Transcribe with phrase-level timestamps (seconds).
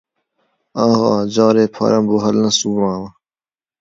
[0.79, 3.09] ئاغا جارێ پارەم بۆ هەڵنەسووڕاوە